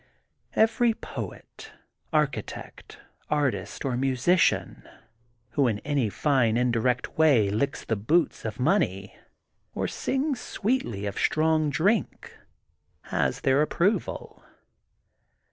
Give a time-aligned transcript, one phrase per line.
[0.55, 1.73] Every poet,
[2.11, 2.97] architect,
[3.29, 4.89] artist, or musician
[5.51, 9.15] who in any fine indirect way licks the boots of money,
[9.75, 12.35] or sings sweetly of strong drink,
[13.09, 14.41] has their ap proval.